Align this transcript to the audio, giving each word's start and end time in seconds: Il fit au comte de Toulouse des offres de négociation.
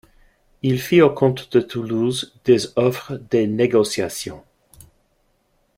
Il 0.63 0.79
fit 0.81 1.03
au 1.03 1.11
comte 1.11 1.51
de 1.53 1.59
Toulouse 1.61 2.33
des 2.45 2.69
offres 2.75 3.17
de 3.29 3.37
négociation. 3.45 4.43